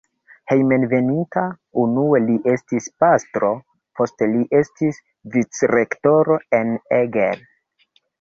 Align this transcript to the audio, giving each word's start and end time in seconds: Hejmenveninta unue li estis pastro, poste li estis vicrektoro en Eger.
Hejmenveninta 0.51 1.41
unue 1.81 2.21
li 2.29 2.37
estis 2.53 2.87
pastro, 3.03 3.49
poste 3.99 4.29
li 4.31 4.41
estis 4.61 4.99
vicrektoro 5.37 6.39
en 6.61 6.73
Eger. 7.03 7.45